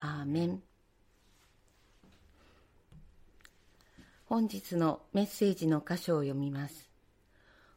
[0.00, 0.62] アーメン。
[4.26, 6.88] 本日のメッセージの箇所を読みます。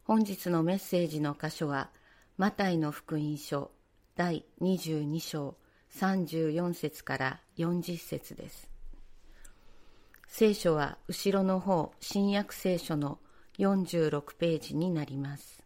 [0.03, 1.89] 本日のメッセージの箇所は
[2.37, 3.71] マタイの福音書
[4.15, 5.55] 第22章
[5.95, 8.69] 34節から40節です。
[10.27, 13.17] 聖書は後ろの方新約聖書の
[13.57, 15.60] 46ページになります。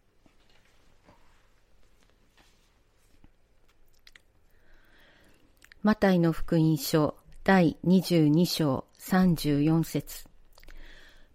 [5.86, 7.14] マタイの福音書
[7.44, 10.26] 第22章34節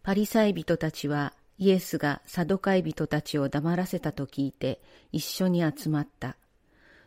[0.04, 4.82] パリサイ人たちはイエスがサドカイ人たちを黙らせたと聞いて
[5.14, 6.36] 一緒に集まった。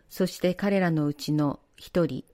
[0.08, 2.24] そして彼らのうちの一人、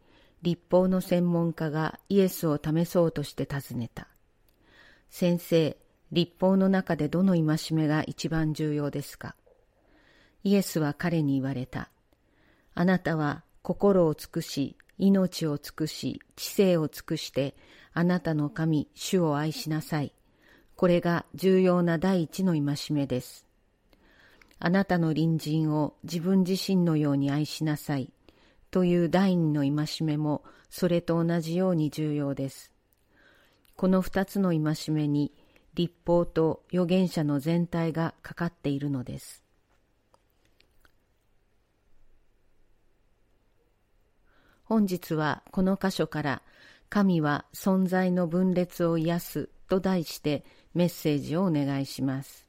[0.42, 4.06] 立法の専門家がイエスを試そうとして尋ねた。
[5.10, 5.76] 先生、
[6.12, 9.34] 立法の中でどの戒めが一番重要ですか？
[10.44, 11.90] イエスは彼に言われた。
[12.76, 17.56] あなたは心を尽くし、命を尽くし、知性を尽くして、
[17.92, 20.12] あなたの神、主を愛しなさい。
[20.76, 23.46] これが重要な第一の戒めです。
[24.58, 28.12] あなたの隣人を自分自身のように愛しなさい。
[28.70, 32.70] という第二の戒めも、それと同じように重要です。
[33.76, 35.32] この二つの戒めに、
[35.74, 39.39] 立法と預言者の全体がかかっているのです。
[44.70, 46.42] 本日はこの箇所から
[46.88, 52.46] 神は存在の分裂を癒すと題してメッセージをお願いします。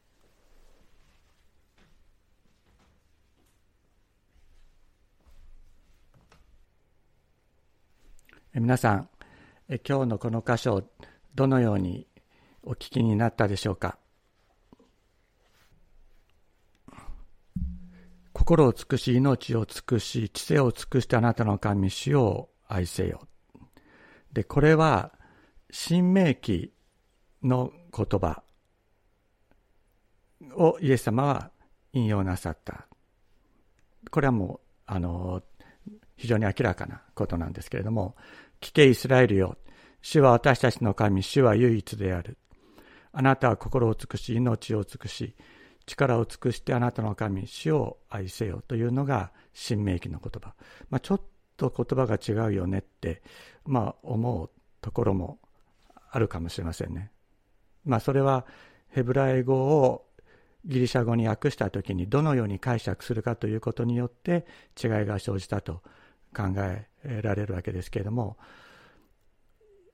[8.54, 9.10] 皆さん、
[9.68, 10.84] 今日のこの箇所
[11.34, 12.06] どのように
[12.62, 13.98] お聞きになったでしょうか？
[18.42, 23.28] 心を尽くし、命を尽くし、知性を尽くしてあなたの神主を愛せよ。
[24.34, 25.11] で、これは、
[25.70, 26.73] 新明記
[27.44, 28.42] の言葉
[30.56, 31.51] をイエス様は
[31.94, 32.88] 引用なさった。
[34.09, 35.44] これはもう、あの、
[36.18, 38.16] 非常に明らかなことなんですけれども、
[38.59, 39.56] 聞けイスラエルよ。
[40.01, 42.40] 主は私たちの神、主は唯一である。
[43.13, 45.35] あなたは心を尽くし、命を尽くし、
[45.91, 50.53] 力を尽くしてあなたの神、主を愛せよというのが新明記の言葉。
[50.90, 51.22] まあ、ちょっ
[51.57, 53.22] と言葉が違うよねって、
[53.66, 54.50] まあ、思う
[54.81, 55.40] ところも
[56.09, 57.12] あるかもしれませんね。
[57.84, 58.46] まあ、それは
[58.90, 60.06] ヘブライ語を
[60.66, 64.46] ギリシャ語に訳した時にどのように解釈するかということによって
[64.81, 65.81] 違いが生じたと
[66.35, 66.88] 考え
[67.22, 68.38] られるわけですけれども、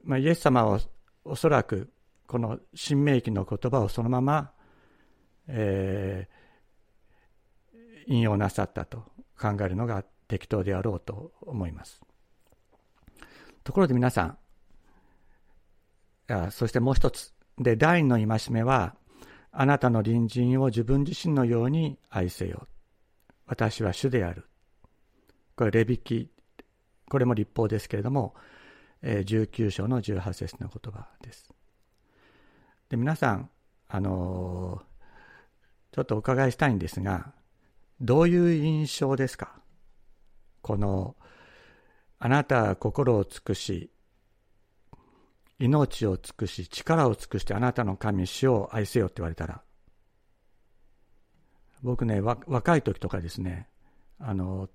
[0.03, 0.79] まあ、イエス様は
[1.23, 1.89] おそらく
[2.27, 4.51] この新明記の言葉をそのまま
[5.47, 9.03] えー、引用なさったと
[9.39, 12.01] 考えるのが適当であろうと思います。
[13.63, 14.37] ところで皆さん、
[16.29, 17.33] あそしてもう一つ。
[17.57, 18.95] で、第二の戒めは、
[19.51, 22.67] あなたの隣人を自分自身のように愛せよ。
[23.45, 24.45] 私は主である。
[25.55, 26.29] これ、レビキ、
[27.09, 28.35] これも立法ですけれども、
[29.01, 31.53] 19章の18節の言葉です。
[32.89, 33.49] で、皆さん、
[33.89, 34.83] あの
[35.97, 37.33] ちょっとお伺いしたいんですが、
[37.99, 39.55] どういう印象ですか？
[40.61, 41.15] この、
[42.19, 43.89] あなたは心を尽くし、
[45.57, 49.63] 命を尽くし、力を尽くしてあなたの神、主を愛せよって言われたら、
[51.81, 53.67] 僕ね、若い時とかですね、
[54.19, 54.69] あの、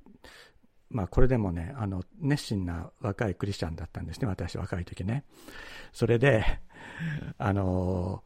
[0.91, 5.23] まあこれでもね、あの、熱心な若いクリスチャンだったんですね、私若い時ね。
[5.93, 6.45] それで、
[7.39, 8.25] あの、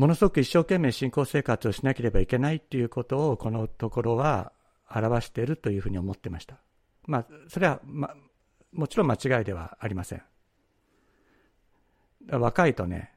[0.00, 4.50] ものすごく一生懸命信仰生活をしなければいけないっていうことをこのところは
[4.90, 6.56] 表しているというふうに思ってました。
[7.06, 8.14] まあ、それは、ま、
[8.72, 10.22] もちろん間違いではありません。
[12.30, 13.12] 若いとね、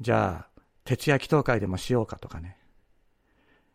[0.00, 2.58] じゃあ、徹夜祈祷会でもしようかとかね。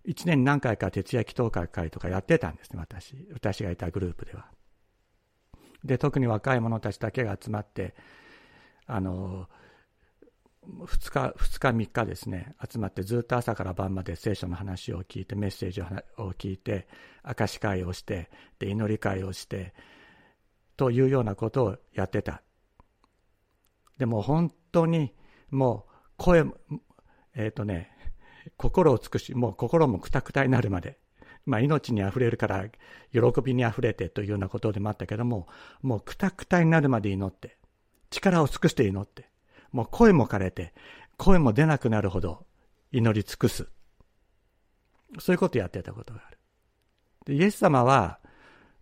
[0.03, 3.15] 一年何回か徹夜祈祷会とかやってたんですね、私。
[3.31, 4.47] 私がいたグループでは。
[5.85, 7.95] で、特に若い者たちだけが集まって、
[8.85, 9.47] あの、
[10.67, 15.85] 2日、2日、3日ですね、集まってずっと朝から晩まで聖書の話を聞いて、メッセージを
[16.31, 16.88] 聞いて、
[17.23, 18.29] 明石会をして、
[18.59, 19.73] で、祈り会をして、
[20.77, 22.41] というようなことをやってた。
[23.97, 25.13] でも本当に
[25.50, 26.45] もう声、
[27.35, 27.91] えっ、ー、とね、
[28.57, 31.00] 心を尽くし、もう心もくたくたになるまで、
[31.45, 32.65] まあ、命にあふれるから
[33.12, 35.47] 喜びにあふれてというようなことでもあったけども、
[35.81, 37.57] もうくたくたになるまで祈って、
[38.09, 39.28] 力を尽くして祈って、
[39.71, 40.74] もう声も枯れて、
[41.18, 42.45] 声も出なくなるほど
[42.92, 43.68] 祈り尽くす。
[45.19, 46.39] そういうことをやってたことがある。
[47.25, 48.19] でイエス様は、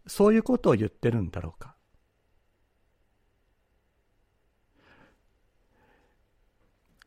[0.06, 1.76] そういうことを言ってるんだろうか。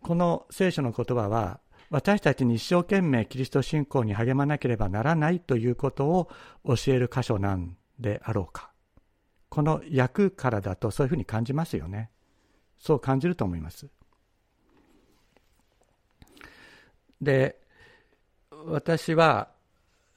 [0.02, 1.60] この聖書の言葉は、
[1.90, 6.30] 私たちに一生懸命キリスト信仰に励まなければならないということを
[6.64, 8.70] 教える箇所なんであろうか。
[9.48, 12.10] この役からだとそういうふうに感じますよね。
[12.80, 13.86] そう感じると思います。
[17.20, 17.60] で、
[18.50, 19.50] 私は、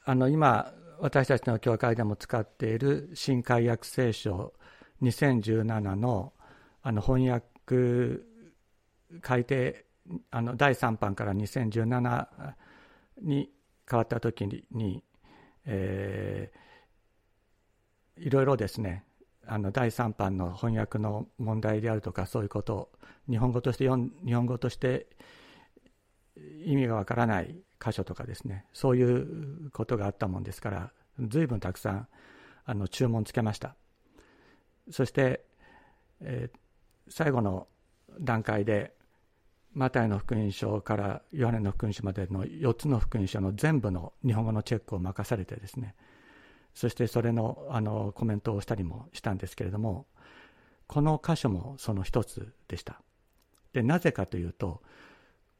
[0.05, 4.53] あの、今、私たちの教会でも使っている新海訳聖書
[5.01, 6.31] 2017の
[6.81, 8.21] あの翻訳
[9.21, 9.83] 改訂
[10.31, 12.53] あの第3版から2017
[13.21, 13.49] に
[13.89, 15.03] 変わった時に、
[15.65, 19.03] えー、いろいろですね
[19.45, 22.89] あの第3版の翻訳の問題であるとかそういうことを
[23.29, 25.07] 日本語として日本語として
[26.65, 32.07] 意味がわからない箇所とかですねそういうことがあったもんですから随分たくさん
[32.65, 33.75] あの注文つけました。
[34.89, 35.45] そして、
[36.21, 36.57] えー、
[37.09, 37.67] 最後の
[38.19, 38.93] 段階で
[39.73, 45.95] マタイの福音書からヨハネの福音書までの4つの福音書の全部の日本語のチェックを任されてですね
[46.73, 50.07] そしてそれのあのコメントをしたりもしたんですけれども
[50.87, 53.01] この箇所もその一つでした。
[53.73, 54.81] でなぜかというと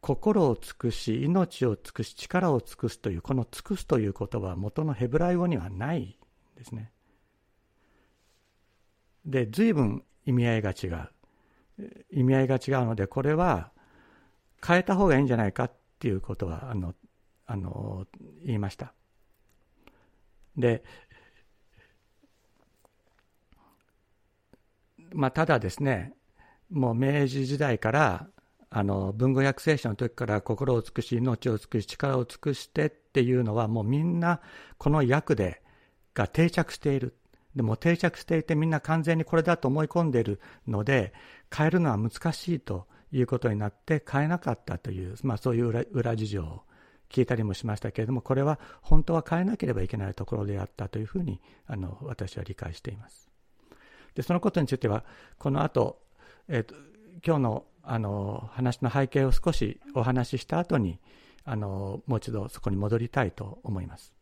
[0.02, 6.20] 心を尽くし命を尽くし力を尽くすというこの尽くすということは元のヘブライ語にはない
[6.56, 6.92] ですね。
[9.26, 11.10] で随分意味合いが違う。
[12.12, 13.72] 意味合いが違うのでこれは
[14.66, 16.94] 変えた方がいいんじゃないかっていうことはあの
[17.46, 18.06] あの
[18.46, 18.94] 言いました。
[20.58, 20.84] で、
[25.12, 26.14] まあ、ただですね
[26.70, 28.28] もう明治時代から
[28.70, 34.42] あの文語訳聖書の時から心を尽くし命を尽くし力を尽くしてっていうのはもうみんな
[34.80, 35.62] この訳で
[36.16, 37.16] が定着している。
[37.56, 41.14] でも定着していてみんな完全にこれだと思い込んでいるので
[41.56, 46.64] 変えるのは難しいということになって変えなかったという、まあ、そういう裏裏事情
[47.14, 53.30] 聞いたりもしましたけれどもこれは本当は変えなければいけないところであったというふうにあの私は理解しています。
[54.16, 55.06] でそのことについては
[55.38, 56.00] この後、
[56.48, 56.76] えーと、
[57.26, 61.00] 今日のあの話の背景を少しお話しした後に
[61.44, 64.14] あのもう一度そこに戻りたいと思います。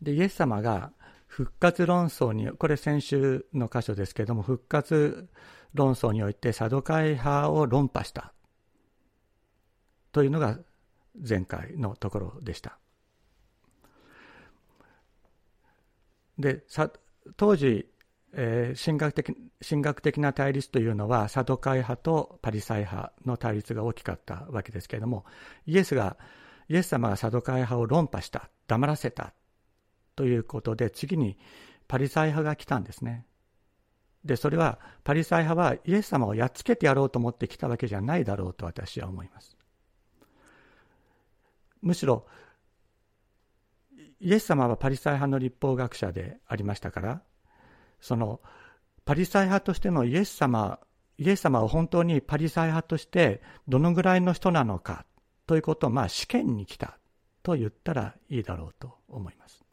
[0.00, 0.92] でイエス様が
[1.26, 5.28] 復活論争にこれ先週の箇所ですけれども復活
[5.74, 8.32] 論争においてサドカイ派を論破した
[10.12, 10.58] というのが
[11.28, 12.78] 前回のところでした。
[16.38, 16.62] で
[17.36, 17.88] 当時、
[18.32, 19.36] えー、神学的
[19.68, 25.24] 神学的な対立というのはサドカイ派とパリサイ派の対立が大きかったわけですけれども
[25.66, 26.16] イエスが
[26.68, 29.32] イエス様がサドカイ派を論破した黙らせた
[30.14, 31.36] ということで次に
[31.88, 33.24] パリサイ派が来たんですね。
[34.24, 39.57] で、それはパリサイ派はイエス様をやっつけてやろうと思ってきたわけじゃないだろうと私は思います。
[41.82, 42.26] むしろ、
[44.20, 47.22] イエス様はパリサイ派の立法学者でありましたから、
[48.00, 48.40] その
[49.04, 50.80] パリサイ派としてのイエス様、
[51.18, 55.06] イエス様は本当にパリサイ派としてどのぐらいの人なのか
[55.46, 56.98] ということをまあ試験に来た
[57.42, 59.64] と言ったらいいだろうと思います。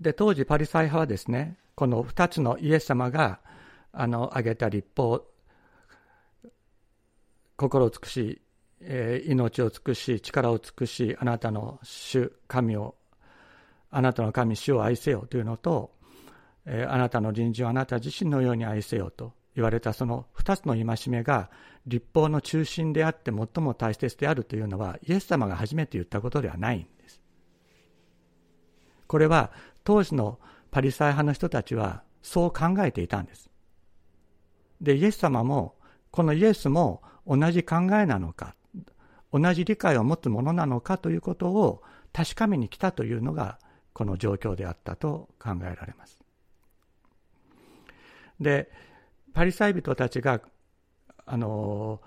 [0.00, 3.40] で、当時パリサイ派はですね、この2つのイエス様が
[3.92, 5.24] あの挙げた立法
[7.56, 8.40] 心を尽くし、
[8.80, 12.94] えー、命を尽くし力を尽くしあなたの主神を
[13.90, 15.92] あなたの神主を愛せよというのと、
[16.66, 21.50] えー、あなたの隣人をあなた自身のように愛せよと言われたその2つの戒めが
[21.86, 27.20] 立法の中心であって最も大切であるというのはイエス様が初めて言ったことではないんです。
[29.06, 29.50] これは
[29.84, 30.38] 当時の
[30.70, 33.48] パリサイ派の人たちはそう考えていたんです。
[34.80, 35.76] で、イエス様も、
[36.10, 38.54] このイエスも同じ考えなのか、
[39.32, 41.82] 同じ理解を持つものなのかということを
[42.12, 43.58] 確かめに来たというのが
[43.92, 46.18] この状況であったと考えられます。
[48.40, 48.70] で、
[49.34, 50.40] パリサイ人たちが、
[51.26, 52.00] あの、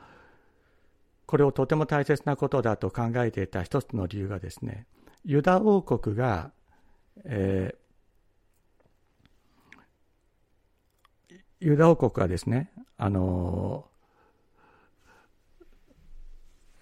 [1.26, 4.86] これをとても大切なことだと考えていた一つの理由がですね、
[5.24, 6.52] ユダ王国が、
[7.24, 7.76] え
[11.60, 13.86] ユダ王国がですね、あの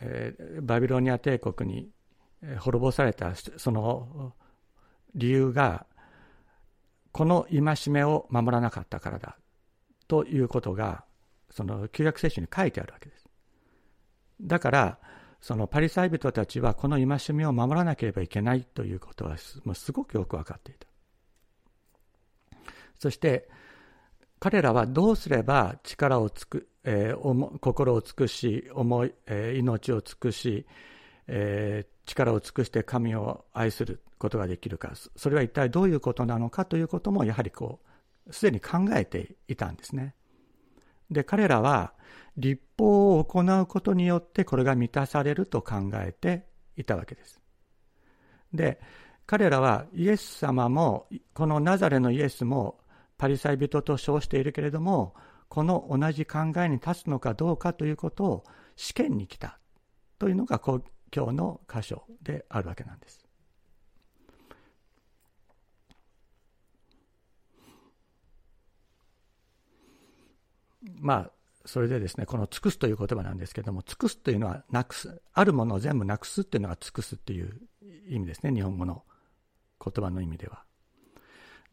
[0.02, 1.90] えー、バビロニア帝国に
[2.60, 4.34] 滅ぼされたその
[5.16, 5.86] 理由が
[7.12, 9.38] この戒めを守らなかったからだ
[10.08, 11.04] ということが
[11.50, 13.28] その旧約聖書に書いてあるわけです。
[14.42, 15.00] だから
[15.42, 20.88] そのパリサイ人たちはこの戒めを守らなければいけないということはもすごくよく分かっていた。
[23.00, 23.50] そして
[24.40, 30.66] 彼らはどうすれば力をつく、えー、心を尽くし思い、えー、命を尽くし、
[31.28, 37.80] えー、力を尽くして神を愛することができるかそれは一体どういうことなのかということもやはりこ
[38.28, 40.14] うすでに考えていたんですね。
[41.10, 41.94] で彼らは
[42.38, 46.46] 立法を行うことによってこれが満たされると考えて
[46.78, 47.42] いたわけです。
[48.54, 48.80] で
[49.26, 52.80] 彼らはイエス様もこのナザレのイエスも
[53.18, 55.14] パリサイ人と称しているけれども
[55.50, 58.44] この同じ考えに立つのかどうかということを
[58.76, 59.60] 試験に来た
[60.20, 63.26] というのが今日の箇所であるわけなんです。
[71.02, 71.32] まあ
[71.66, 77.60] それでですねこの尽くすという言葉なんですけども尽くすというのはなくすあるものを全部なくすっていうのが尽くすっていう
[78.08, 79.04] 意味ですね日本語の
[79.84, 80.64] 言葉の意味では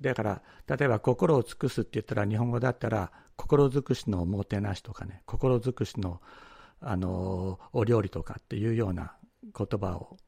[0.01, 6.21] だから例えば心を尽くすって言ったら日本語だったら心尽くしのおもてなしとかね心尽くしの
[6.81, 10.19] あのお料理とかっていうような言葉を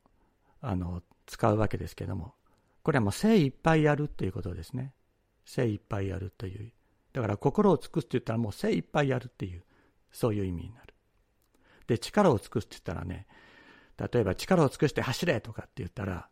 [0.61, 2.35] あの使うわけですけども
[2.83, 4.95] これはもう精一杯やるっていうことですね。
[5.45, 6.73] 精一杯やるという。
[7.13, 9.63] だから心を尽くすって言ったらもう精一杯やるっていう
[10.11, 10.95] そういう意味になる。
[11.87, 13.27] で力を尽くすって言ったらね
[13.99, 16.29] 例えば力を尽くして走れとかって言ったら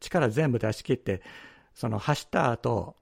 [0.00, 1.22] 力全部出し切って
[1.78, 2.96] その走った後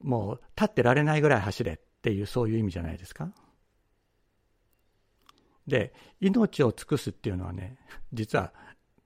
[0.00, 3.32] もう立ってられないぐらい走れっていうそういう意味じゃないですか？
[5.68, 7.78] で命を尽くすっていうのはね
[8.12, 8.52] 実は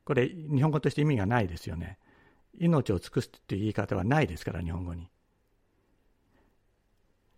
[0.06, 1.98] これ日本語として意味がないですよね。
[2.58, 5.10] 命を尽くすっていう言い方はないですから日本語に。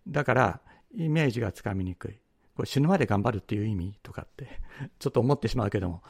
[0.06, 0.60] だから
[0.94, 2.20] イメージがつかみにくい。
[2.54, 4.60] これ死ぬまで頑張るっていう意味とかって
[5.00, 6.04] ちょっと思ってしまうけども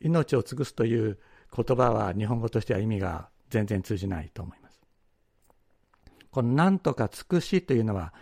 [0.00, 1.18] 命を尽くすという
[1.52, 4.80] 言葉は日本語としては意味が全然通じないと思います。
[6.30, 8.12] この「なんとか尽くし」というのは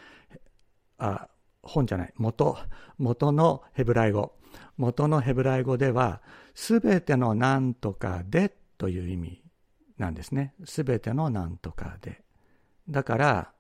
[0.99, 1.29] あ
[1.63, 2.13] 本じゃない。
[2.17, 2.59] 元
[2.99, 4.37] 元のヘブライ語。
[4.77, 6.23] 元のヘブライ語では
[6.55, 9.43] すべてのなんとかでという意味
[9.99, 10.55] なんですね。
[10.65, 12.23] すべてのなんとかで。
[12.89, 13.55] だから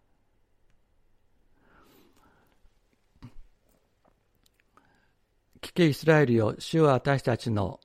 [5.64, 7.80] 聞けイスラエルよ、主は私たちの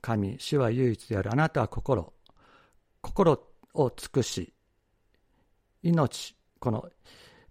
[0.00, 1.30] 神、主は唯一である。
[1.32, 2.12] あなたは心、
[3.02, 3.40] 心
[3.74, 4.52] を尽くし、
[5.82, 6.88] 命、この、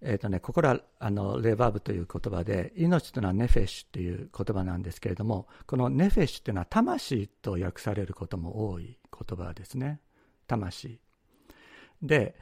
[0.01, 9.99] えっ、ー、とね、心はあのレバーブという言葉で、命というのはネフェッシュという言葉なんですけれども、このネフェッシュというのは魂と訳されることも多い言葉ですね。
[10.47, 10.99] 魂。
[12.01, 12.35] で、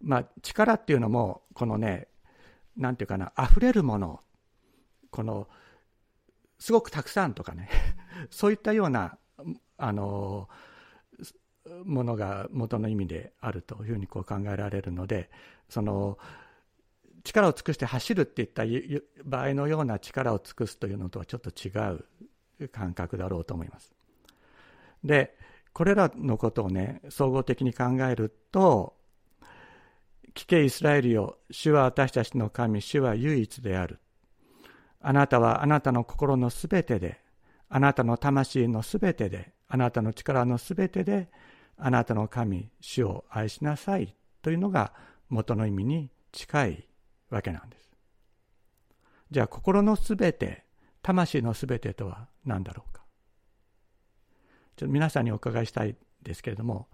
[0.00, 2.08] まあ、力っていうのも、このね、
[2.76, 4.20] なんていうかな、溢れるもの、
[5.10, 5.48] この、
[6.58, 7.68] すごくたくさんとかね
[8.30, 9.18] そういったような
[9.76, 10.48] あの
[11.84, 15.30] ものが元の意味であるというふうにこう考えられるので
[15.68, 16.18] その
[17.22, 18.64] 力を尽くして走るっていった
[19.24, 21.70] 場合のような力を尽くすというのとはちょっと違
[22.60, 23.92] う感覚だろうと思います。
[25.02, 25.36] で
[25.72, 28.94] これらのことをね総合的に考えると
[30.34, 33.98] 「聞けイスラエルよ主は私たちの神主は唯一である」
[35.06, 37.20] あなたはあなたの心のすべてで、
[37.68, 41.28] あなたの魂のすべてで、あなたの力のすべてで、
[41.76, 44.92] あなたの神、主を愛しなさいというのが
[45.28, 46.88] 元の意味に近い
[47.30, 47.90] わけなんです。
[49.30, 50.64] じゃあ心のすべて、
[51.02, 53.02] 魂のすべてとは何だろうか？
[54.76, 56.88] ちょっと皆さんにお伺いしたいですけれども、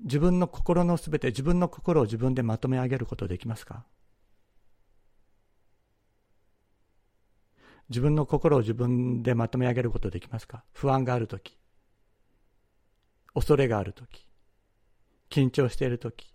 [0.00, 3.84] 自分の心のすべて、自分の心を自分でまとめ上げることできますか？
[7.88, 10.62] 自分の心を自分でまとめ上げることできますか？
[10.72, 11.56] 不安があるとき、
[13.34, 14.26] 恐れがあるとき、
[15.30, 16.32] 緊張しているとき、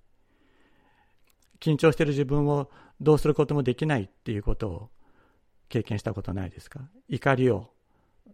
[1.60, 2.70] 緊張している自分を
[3.02, 4.90] どうすることもできないっていうことを
[5.68, 6.82] 経験したことないですか？
[7.10, 7.72] 怒りを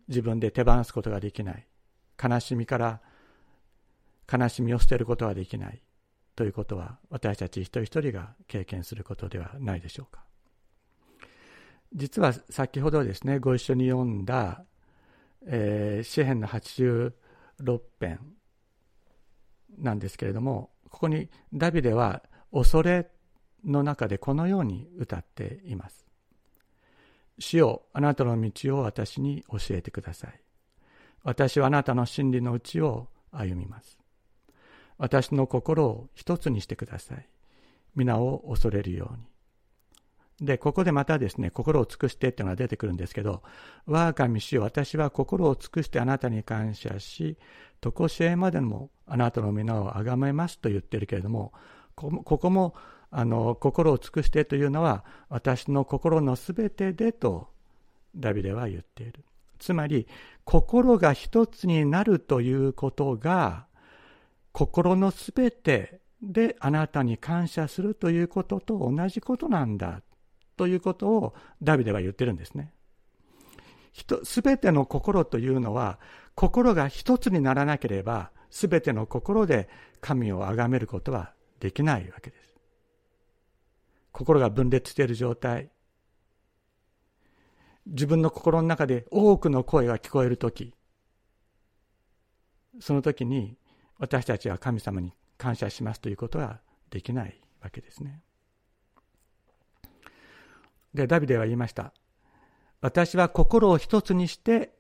[0.07, 1.67] 自分で手放すことができない。
[2.21, 3.01] 悲しみから
[4.31, 5.81] 悲しみを捨てることができない
[6.35, 10.23] ということは私たち一人一人が経験することではないでしょうか？
[11.93, 14.63] 実は先ほどですねご一緒に読んだ、
[15.47, 17.13] えー、詩篇の86
[17.99, 18.19] 編
[19.77, 23.09] なんですけれどもここにダビデは恐れ
[23.65, 26.05] の中でこのように歌っています。
[27.39, 30.39] 主よあなたの道を私に教えてください。
[31.23, 33.99] 私はあなたの真理の内を歩みます。
[34.97, 37.27] 私の心を一つにしてください。
[37.95, 39.30] 皆を恐れるように。
[40.41, 43.43] で、ここでまたですね、心を尽くしてっていうのが出てくるんですけど、
[43.86, 47.38] 我が神主よ、私は心を尽くしてあなたに感謝し、
[47.81, 51.53] 常しえまでもあなたの皆を崇めますと言ってるけれども、
[51.95, 52.74] ここも
[53.12, 57.50] あの心を尽くしてというのは私の心のすべてでと
[58.15, 59.24] ダビデは言っている。
[59.60, 60.07] つまり
[60.43, 63.67] 心が一つになるということが
[64.53, 70.01] 心のすべてであなたに感謝するということと同じことなんだ。
[70.58, 72.74] ということをダビデは言ってるんですね。
[74.24, 76.00] すべての心というのは
[76.34, 82.55] 心が一つにならなければすべての心で神を崇めることはできないわけです。
[84.12, 85.72] 心が分裂している状態
[87.86, 90.74] 自分の心の中で多くの声が聞こえるとき
[92.79, 93.58] その時に
[93.98, 98.22] 私たちは神様に感謝しますということはできないわけですね。
[100.93, 101.93] で、ダビデは言いました。
[102.81, 104.74] 私は心を一つにして、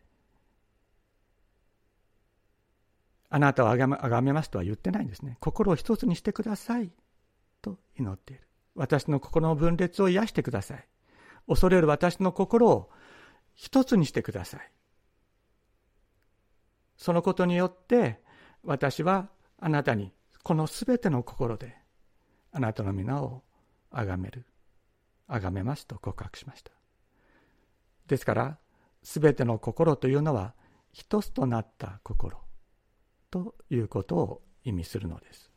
[3.29, 5.37] あなたをあがめあがめますとは言ってないんですね。
[5.39, 6.91] 心を一つにしてください
[7.61, 8.43] と祈っている。
[8.75, 10.85] 私の心の分裂を癒してください。
[11.47, 12.89] 恐れる私の心を
[13.55, 14.71] 一つにしてください。
[16.97, 18.19] そのことによって
[18.63, 20.11] 私はあなたに
[20.43, 21.75] このすべての心で
[22.51, 23.43] あなたの皆を
[23.91, 24.45] 崇める
[25.31, 26.71] 崇めますと告白しました。
[28.07, 28.57] ですから
[29.03, 30.53] すべての心というのは
[30.91, 32.37] 一つとなった心
[33.29, 35.49] ということを意味するのです。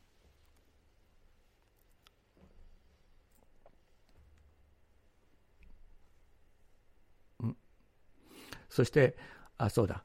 [8.70, 9.16] そして
[9.58, 10.04] あそうだ。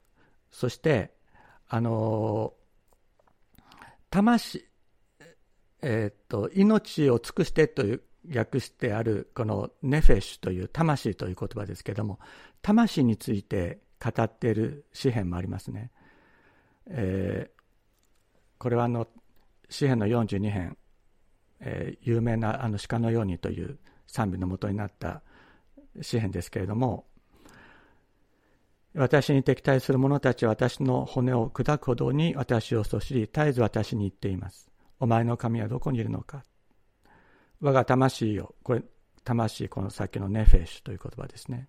[0.51, 1.13] そして
[1.67, 2.53] あの
[4.09, 4.65] 魂
[5.81, 12.19] えっ、と命を尽くしてという訳してあるこのネフェシュという魂という言葉ですけれども
[12.61, 15.91] 魂について語っている詩篇もありますね、
[16.89, 17.61] えー、
[18.57, 19.07] これはあの
[19.69, 20.77] 詩篇の42編、
[21.59, 25.21] えー、有名なあの鹿のようにという賛美のもとになった
[26.01, 27.05] 詩篇ですけれども
[28.95, 34.69] 私に敵対する者たちは私の骨を砕くほどに私をそしり絶えず私に言っています。
[34.99, 36.43] お前の神はどこにいるのか。
[37.61, 38.83] 我が魂よこれ
[39.23, 41.67] 魂この先のネフェシュという言葉ですね。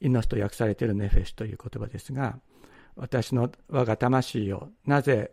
[0.00, 2.38] 命と訳されているネフェシュという言葉ですが
[2.96, 5.32] 私の我が魂よなぜ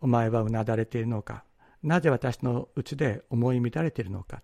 [0.00, 1.44] お前はうなだれているのか。
[1.82, 4.42] なぜ私のうちで思い乱れているのか。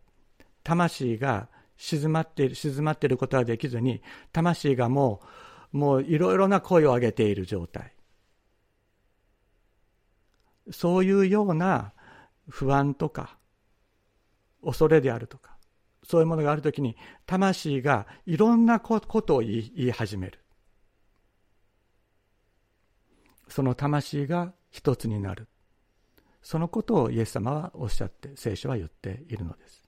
[0.62, 5.22] 魂が静まっている静まっていることはできずに魂がも
[5.72, 7.94] うもういろいろな声を上げている状態。
[10.70, 11.92] そういうような
[12.48, 13.38] 不安とか
[14.64, 15.56] 恐れであるとか
[16.02, 16.96] そういうものがあるときに
[17.26, 20.40] 魂がいろんなことを言い始める。
[23.48, 25.48] その魂が一つになる。
[26.42, 29.84] そのことをイエス様はおっしゃって聖書は言っているのです。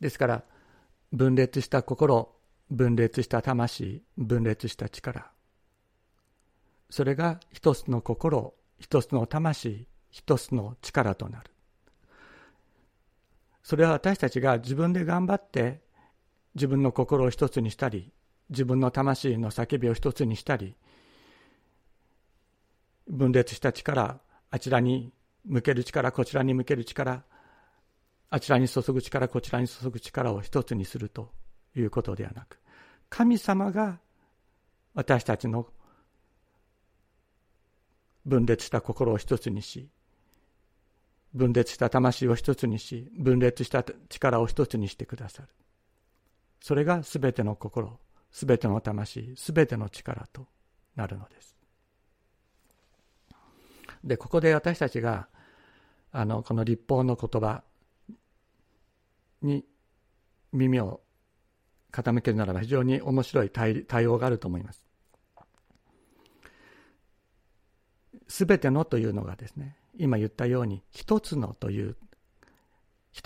[0.00, 0.44] ですから
[1.12, 2.34] 分裂した心
[2.70, 5.30] 分裂した魂分裂した力。
[6.90, 11.50] それが一つの心一つの魂一つの力となる。
[13.62, 15.82] それは私たちが自分で頑張って
[16.54, 18.10] 自分の心を一つにしたり
[18.48, 20.74] 自分の魂の叫びを一つにしたり
[23.06, 25.12] 分裂した力あちらに
[25.44, 27.24] 向ける力こちらに向ける力
[28.30, 31.30] あちらに注ぐ力こちらに注ぐ力を一つにすると
[31.76, 32.58] いうことではなく
[33.10, 33.98] 神様が
[34.94, 35.66] 私たちの
[38.26, 39.90] 分裂した心を一つにし
[41.34, 45.48] 分裂した魂を一つにし分裂した力を一つにしてくださる
[46.60, 47.98] それが全ての心
[48.32, 50.46] 全ての魂全ての力と
[50.96, 51.56] なるのです
[54.04, 55.28] でここで私たちが
[56.12, 57.62] あのこの立法の言葉
[59.42, 59.64] に
[60.52, 61.00] 耳を
[61.92, 64.84] 傾けるならば非常に面白い対応があると思います。
[68.26, 71.96] すべてのというのがですね、今言ったように一つのという、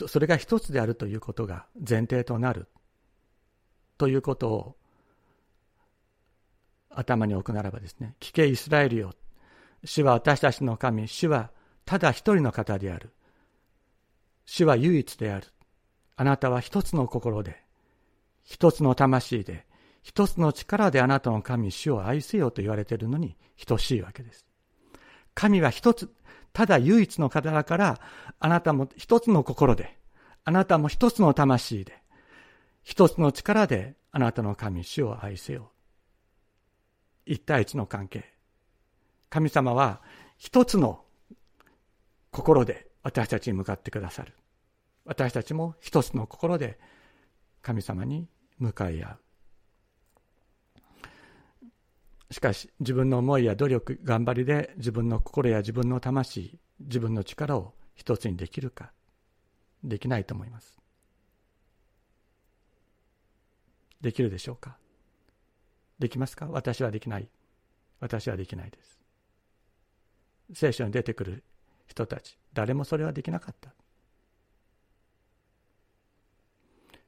[0.06, 2.66] それが一つであるということが前提となる
[3.98, 4.76] ということを
[6.90, 9.12] 頭に置くならばですね、聞けイスラエルよ。
[9.84, 11.50] 主は私たちの神、主は
[11.84, 13.12] ただ一人の方である。
[14.46, 15.46] 主は唯一である。
[16.16, 17.62] あなたは一つの心で、
[18.44, 19.66] 一つの魂で、
[20.02, 24.46] 一つの力であなたの神、主を愛せよと言われているのに等しいわけです。
[25.34, 26.12] 神は一つ、
[26.52, 28.00] ただ唯一の方だから、
[28.38, 29.96] あなたも一つの心で、
[30.44, 32.02] あなたも一つの魂で、
[32.82, 35.70] 一つの力であなたの神、主を愛せよ。
[37.24, 38.32] 一対一の関係。
[39.30, 40.02] 神様は
[40.36, 41.04] 一つの
[42.30, 44.34] 心で私たちに向かってくださる。
[45.04, 46.78] 私たちも一つの心で
[47.62, 49.18] 神様に向かい合う。
[52.32, 58.90] しかし自分の思いや努力、頑張りで自分の心や自分の魂、自分の力を一つにできるか、
[59.84, 60.78] できないと思います。
[64.00, 64.78] できるでしょうか？
[65.98, 66.46] できますか？
[66.50, 67.28] 私はできない。
[68.00, 68.98] 私はできないです。
[70.54, 71.44] 聖書に出てくる
[71.86, 73.74] 人たち、誰もそれはできなかった。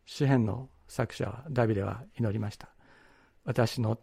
[0.05, 2.69] 詩篇の作者は、ダビデは祈りました。
[3.45, 3.99] 私の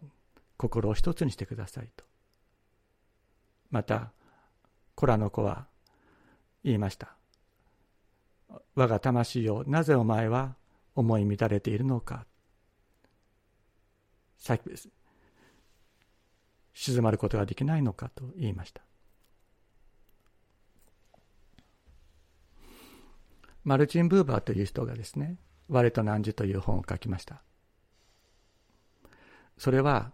[0.62, 2.04] 心を一つにしてくださいと。
[3.70, 4.12] また、
[4.94, 5.66] コラの子は
[6.62, 7.16] 言いました。
[8.76, 10.54] 我が魂よ、なぜお前は
[10.94, 12.26] 思い乱れているのか。
[16.74, 18.82] 静まることができないのかと言いました。
[23.64, 27.42] マルチン・ブーバーという人がですね、我と汝という本を書きました。
[29.58, 30.12] それは、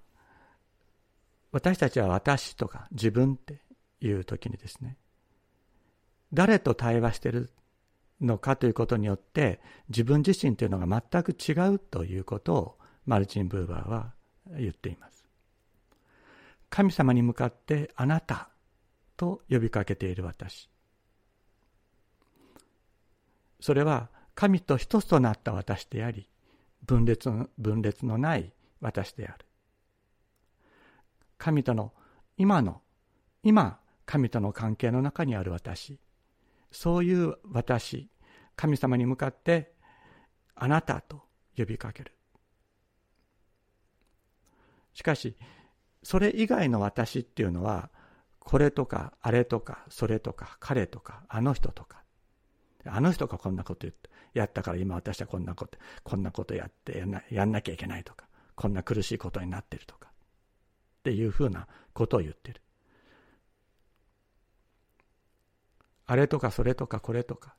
[1.59, 3.61] 私たちは私とか自分って
[4.01, 4.97] いう時にですね、
[6.33, 7.51] 誰と対話してる
[8.21, 14.12] のかということによって自分自身というのが全く違うということをマルチン・ブーバーは
[14.57, 15.25] 言っています。
[16.71, 18.51] 神様に向かってあなた
[19.16, 20.71] と呼びかけている私。
[23.59, 26.29] それは神と一つとなった私であり、
[26.87, 29.48] 分裂の分裂のない私である。
[31.38, 31.94] 神との
[32.37, 32.83] 今の、
[33.42, 35.98] 今、神との関係の中にある私。
[36.70, 38.11] そういう私、
[38.57, 39.72] 神様に向かって、
[40.55, 41.22] あなたと
[41.57, 42.12] 呼びかける。
[44.92, 45.37] しかし、
[46.03, 47.90] それ以外の私っていうのは、
[48.40, 52.03] これとか、あれとか、それとか、彼とか、あの人とか、
[52.85, 60.08] あの人がこんなこと言って、やったから今私はこんなこと、こんなことやってやんなやんなきゃいけないとか、こんな苦しいことになってるとか、
[60.99, 62.61] っていうふうなことを言ってる。
[66.07, 67.55] あれとかそれとかこれとか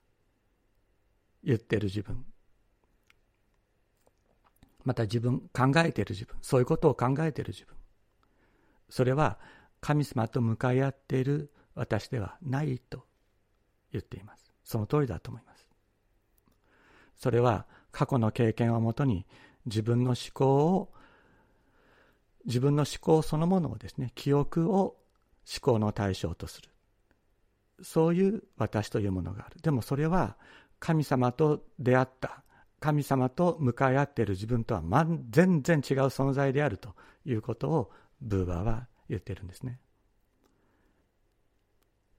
[1.44, 2.26] 言ってる自分。
[4.84, 7.76] また自分、考えている自分、そういうことを考えている自分。
[8.90, 9.38] それは
[9.82, 13.06] 神様と向かい合っている私ではないと
[13.92, 14.52] 言っています。
[14.64, 15.68] その通りだと思います。
[17.16, 19.26] それは過去の経験をもとに
[19.66, 20.94] 自分の思考を
[22.46, 24.98] 自分の思考そのものをですね記憶を思
[25.62, 26.70] 考の対象とする。
[27.82, 29.62] そういう私というものがある。
[29.62, 30.38] でもそれは
[30.80, 32.44] 神様と出会った。
[32.80, 34.82] 神様と向かい合っている自分とは
[35.30, 39.80] 全然違う存在であるということをブーバーは言ってるんですね。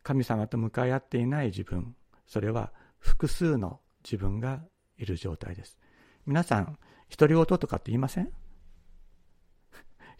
[0.02, 1.94] 神様と向かい合っていない自分。
[2.26, 4.60] それは複数の自分が
[4.98, 5.78] いる状態です。
[6.26, 6.78] 皆さん、
[7.16, 8.30] 独り言とかって言いません？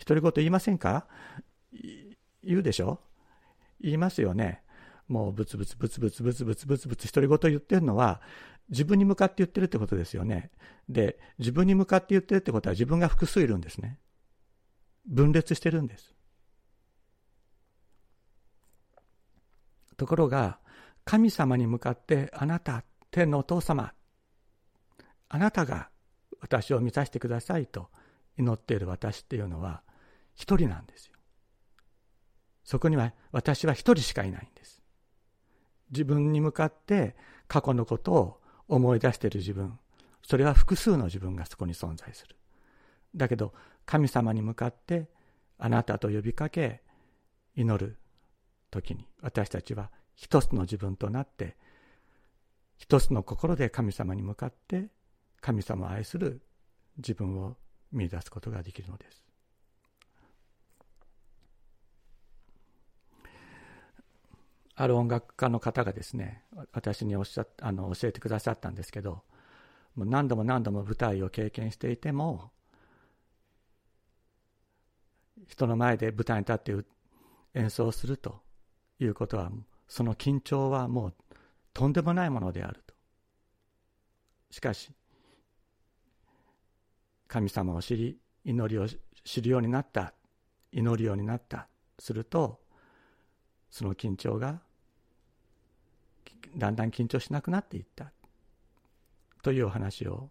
[0.05, 1.07] 独り言言いませんか？
[2.43, 3.01] 言うでしょ？
[3.81, 4.63] 言いますよね。
[5.09, 8.21] もうブツブツブツブツブツブツブツブツ独り言言ってるのは
[8.69, 10.51] 自分に向かって言ってるってことですよね。
[10.89, 13.99] で、自分に向かって言ってるってことは自分が複数いるんですね。
[15.07, 16.15] 分裂してるんです。
[19.97, 20.59] ところが、
[21.05, 23.93] 神様に向かってあなた、天のお父様、
[25.29, 25.91] あなたが
[26.41, 27.89] 私を満たしてくださいと
[28.39, 29.83] 祈っている私っていうのは
[30.41, 31.13] 一人なんですよ。
[32.65, 34.83] そこには私は一人しかいないんです。
[35.91, 37.15] 自分に向かって
[37.47, 39.79] 過去のことを思い出している自分、
[40.27, 42.37] それは複数の自分がそこに存在する。
[43.15, 43.53] だけど
[43.85, 45.11] 神様に向かって
[45.59, 46.81] あなたと呼びかけ
[47.55, 47.99] 祈る
[48.71, 51.57] 時に私たちは一つの自分となって
[52.79, 54.87] 一つの心で神様に向かって
[55.43, 56.41] 神様を愛する
[56.97, 57.59] 自分を
[57.93, 59.30] 見出すことができるのです。
[64.81, 69.23] ある音楽家の方がですね私におっしゃあの教えてくださったんですけど
[69.95, 72.51] もう何度も何度も舞台を経験していても
[75.49, 76.85] 人の前で舞台に立って
[77.55, 78.41] 演奏すると
[78.99, 79.51] いうことは
[79.87, 81.15] その緊張はもう
[81.75, 82.95] とんでもないものであると。
[84.51, 84.91] しかし、
[87.29, 88.87] 神様を知り、祈りを
[89.25, 90.15] 知るようになった、
[90.73, 92.61] 祈るようになった、すると、
[93.71, 94.61] その緊張が
[96.57, 98.13] だんだん緊張しなくなっていった
[99.43, 100.31] というお話を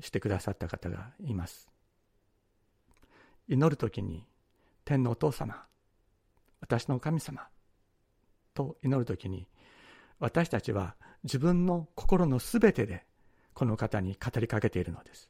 [0.00, 1.68] してくださった方がいます。
[3.48, 4.24] 祈るときに
[4.84, 5.64] 天のお父様、
[6.60, 7.48] 私の神様、
[8.54, 9.46] と祈るときに、
[10.18, 13.04] 私たちは自分の心のすべてで
[13.54, 15.28] この方に語りかけているのです。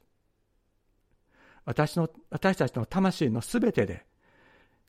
[1.65, 4.05] 私の、私たちの魂のすべてで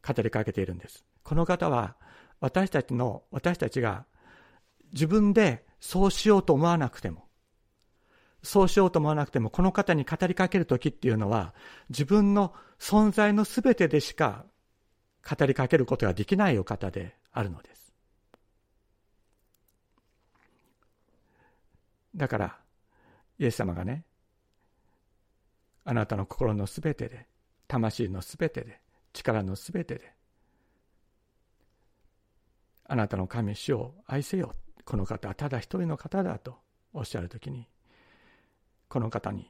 [0.06, 1.04] 語りかけているんです。
[1.22, 1.96] この方は
[2.40, 4.06] 私たちの、私たちが
[4.92, 7.24] 自分でそうしようと思わなくても、
[8.42, 11.54] そうしようと思わなくても、この方に語りかけるときっていうのは、
[11.90, 14.46] 自分の存在のすべてでしか
[15.28, 17.94] 語りかけることができないお方であるのです。
[22.16, 22.58] だから、
[23.38, 24.04] イエス様がね、
[25.84, 27.26] あなたの心のすべてで、
[27.68, 28.80] 魂のすべてで、
[29.12, 30.12] 力のすべてで、
[32.84, 34.54] あなたの神主を愛せよ。
[34.90, 36.58] この方はただ一人の方だと
[36.92, 37.68] おっしゃるときに、
[38.88, 39.48] この方に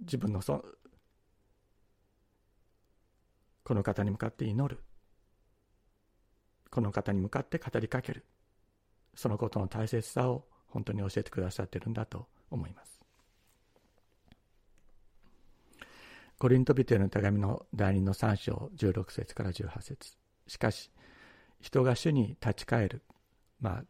[0.00, 0.64] 自分のそ
[3.62, 4.82] この方に向かって祈る。
[6.72, 8.24] この方に向かって語りかける。
[9.14, 13.00] そのことの大切さを本当に教えてくださってるんだと思います。
[16.36, 20.16] コリントビテの手紙の第2の3章16節から18節。
[20.48, 20.90] しかし
[21.60, 23.02] 人が主に立ち返る。
[23.60, 23.84] まあ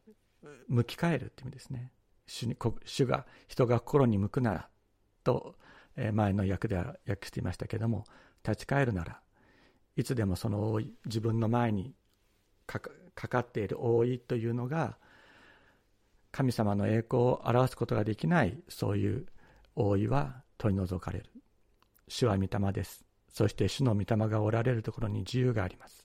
[0.69, 1.91] 向き返るって意味ですね。
[2.27, 4.69] 主に主が人が心に向くなら
[5.23, 5.57] と
[6.13, 8.05] 前の訳では訳していましたけれども
[8.43, 9.21] 立ち返るなら
[9.97, 11.95] いつでもその覆い自分の前に
[12.67, 14.97] かかっている覆いというのが
[16.33, 19.27] 神様の栄光を表すことができないそういう
[19.77, 21.27] 覆いは取り除かれる。
[22.09, 23.05] 主は御霊です。
[23.29, 26.05] そして主の御霊がおられるところに自由があります。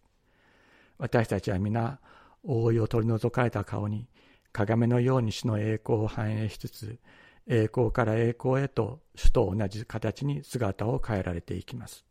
[1.00, 2.00] 私たちは皆
[2.44, 4.08] 覆いを取り除かれた顔に
[4.52, 7.00] 鏡のように主の栄光を反映しつつ、
[7.48, 12.06] 栄光から栄光へと主と同じ形に姿を変えられていきます。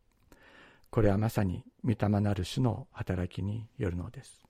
[0.90, 4.44] これはまさに御霊なる主の働きによるのです。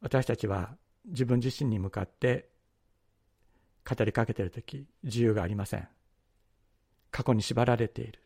[0.00, 2.50] 私たちは自分自身に向かって
[3.88, 5.88] 語りかけているとき、自由がありません。
[7.10, 8.23] 過去に縛られている。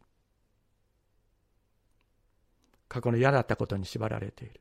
[2.88, 4.61] 過去の嫌だったことに縛られている。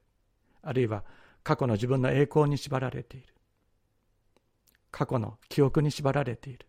[0.62, 1.04] あるいは
[1.44, 3.28] 過去の自分の栄光に縛られている。
[4.92, 6.66] 過去の記憶に縛られている。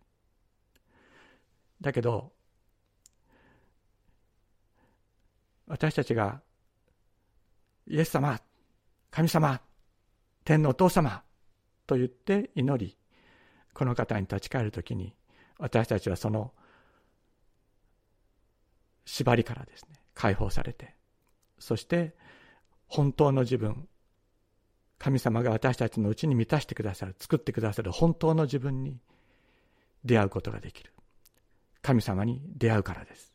[1.80, 2.32] だけど、
[5.66, 6.40] 私たちが、
[7.86, 8.40] イエス様、
[9.10, 9.60] 神様、
[10.44, 11.22] 天のお父様
[11.86, 12.96] と言って祈り、
[13.74, 15.14] この方に立ち返るときに、
[15.58, 16.52] 私たちはその
[19.04, 20.97] 縛りからですね、解放されて、
[21.58, 22.14] そして
[22.86, 23.88] 本当の自分、
[24.98, 28.98] 神様が私たちのうちに満たしてくださる、作ってくださる本当の自分に
[30.04, 30.92] 出会うことができる。
[31.82, 33.32] 神様に出会うからです。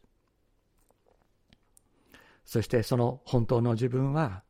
[2.46, 4.44] そしてその本当の自分は、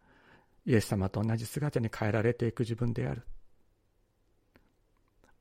[0.65, 3.23] イエス様と同じ姿に変えられていく自分である。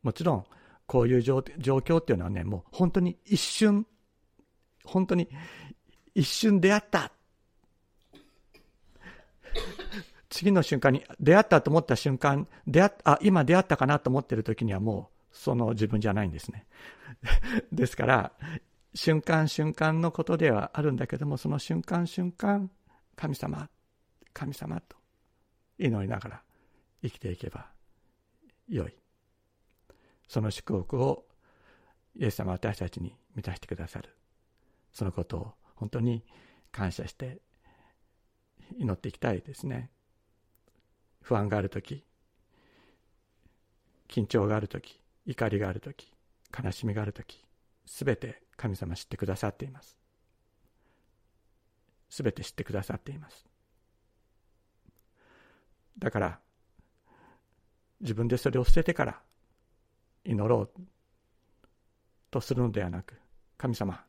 [0.03, 0.47] もちろん、
[0.87, 3.87] こういう状況っていうのはね、もう本当に一瞬、
[4.85, 5.29] 本当に
[6.15, 7.13] 一瞬出会った
[10.43, 16.67] 次の瞬間に出会ったと思った瞬間、出会っあ、今出会ったかなと思ってる時にはもうその自分じゃないんですね。
[17.71, 18.33] ですから、
[18.93, 22.73] 瞬間瞬間のことではあるんだけども、その瞬間瞬間、
[23.15, 23.71] 神様、
[24.33, 24.97] 神様と
[25.79, 26.43] 祈りながら
[27.03, 27.71] 生きていけば
[28.67, 28.97] よい。
[30.27, 31.25] その祝福を
[32.17, 34.11] イエス様私たちに満たしてくださる。
[34.93, 36.25] そのことを本当に
[36.73, 37.39] 感謝して
[38.77, 39.93] 祈っていきたいですね。
[41.23, 42.05] 不安がある時
[44.09, 46.13] 緊張がある時怒りがある時
[46.57, 47.45] 悲しみがある時
[47.87, 49.99] すべて神様知ってくださっています。
[52.09, 53.47] すべて知ってくださっています。
[55.99, 56.39] だから
[58.01, 59.21] 自分でそれを捨ててから
[60.25, 60.71] 祈ろう
[62.31, 63.15] とするのではなく
[63.57, 64.05] 神様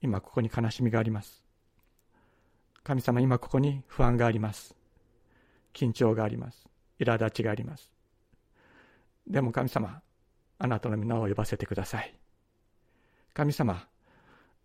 [0.00, 1.42] 今ここに悲しみがあります。
[2.82, 4.75] 神様今ここに不安があります。
[5.76, 6.66] 緊張があります。
[6.98, 7.92] 苛立ちがあります。
[9.28, 10.00] でも神様、
[10.58, 12.14] あなたの皆を呼ばせてください。
[13.34, 13.86] 神様、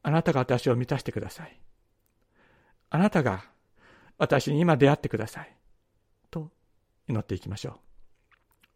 [0.03, 1.59] あなたが私を満たしてください。
[2.89, 3.43] あなたが
[4.17, 5.53] 私に今出会ってください。
[6.29, 6.49] と
[7.09, 7.79] 祈っていきましょ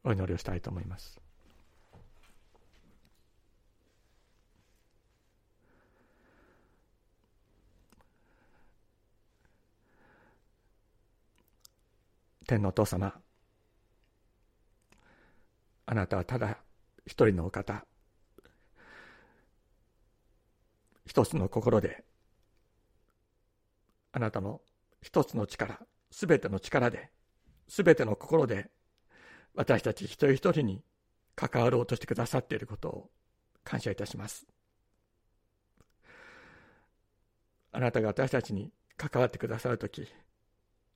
[0.03, 0.09] う。
[0.09, 1.24] お祈りをしたいと思います。
[12.45, 13.13] 天のお父様、
[15.85, 16.57] あなたはただ
[17.05, 17.85] 一人のお方、
[21.05, 22.03] 一つの心で、
[24.11, 24.61] あなたの
[25.01, 25.79] 一つの力、
[26.11, 27.11] すべての力で、
[27.67, 28.69] すべての心で、
[29.55, 30.83] 私たち一人一人に
[31.35, 33.09] 関わろうとしてくださっていることを。
[33.65, 34.45] 感謝いたします。
[37.71, 40.07] あなたが私たちに関わってくださるとき、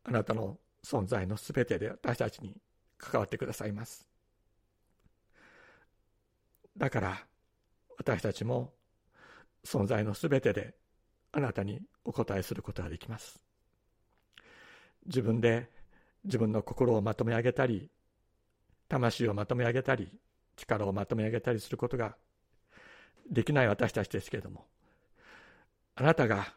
[0.06, 2.56] あなたの存在のすべてで私たちに
[2.98, 4.08] 関わってくださいます。
[6.78, 7.26] だから、
[7.98, 8.74] 私たちも
[9.66, 10.76] 存在のすべてで
[11.32, 13.42] あなたにお答えすることができます。
[15.06, 15.70] 自分で
[16.24, 17.90] 自分の心をまとめ上げたり、
[18.88, 20.10] 魂をまとめ上げたり、
[20.56, 22.16] 力をまとめ上げたりすることが
[23.30, 24.66] できない私たちですけれども、
[25.96, 26.54] あなたが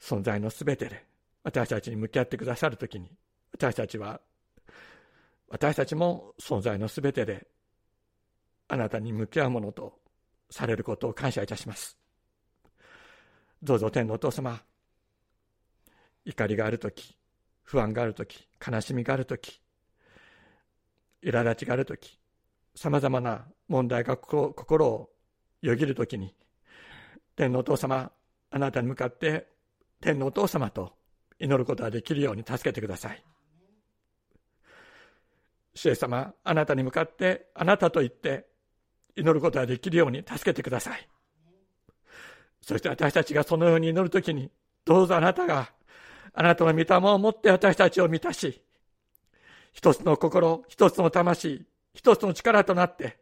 [0.00, 1.09] 存在のすべてで
[1.42, 3.10] 私たちに向き合ってくださるときに、
[3.52, 4.20] 私たちは、
[5.48, 7.46] 私たちも存在のすべてで
[8.68, 9.98] あなたに向き合うものと
[10.48, 11.98] されることを感謝いたします。
[13.62, 14.62] どうぞ天のお父様、
[16.24, 17.16] 怒りがあるとき、
[17.62, 19.60] 不安があるとき、悲しみがあるとき、
[21.22, 22.18] 苛立ちがあるとき、
[22.74, 25.10] さまざまな問題が心を
[25.62, 26.34] よぎるときに、
[27.34, 28.12] 天のお父様、
[28.50, 29.48] あなたに向かって
[30.00, 30.99] 天のお父様と
[31.40, 33.24] 祈ることができるように助けてください。
[35.74, 38.46] 主イエス様、あなたに向かってあなたと言って
[39.16, 41.08] 祈ることができるように助けてください。
[42.60, 44.50] そして私たちがそのように祈るときに、
[44.84, 45.72] どうぞあなたが、
[46.34, 48.62] あなたの御霊を持って私たちを満たし、
[49.72, 53.18] 一つの心、一つの魂、一つの力となって、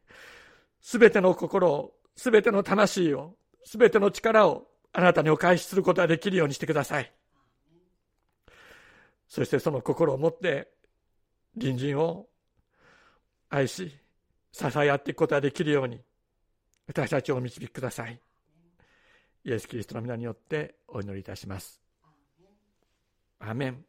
[0.80, 7.12] すべての心を、すべての魂を、すべての力をあなたにお返しすることができるようにしてください。
[9.28, 10.72] そしてその心を持って、
[11.58, 12.28] 隣人を
[13.50, 13.92] 愛し、
[14.52, 16.00] 支え合っていくことができるように、
[16.86, 18.20] 私たちをお導きください。
[19.44, 21.80] イエス・キリストの皆によってお祈りいたします。
[23.38, 23.84] アメン